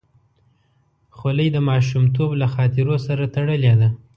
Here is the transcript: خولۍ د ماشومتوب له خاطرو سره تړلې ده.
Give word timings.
خولۍ 1.17 1.47
د 1.53 1.57
ماشومتوب 1.69 2.29
له 2.41 2.47
خاطرو 2.53 2.95
سره 3.07 3.23
تړلې 3.35 3.73
ده. 3.79 3.89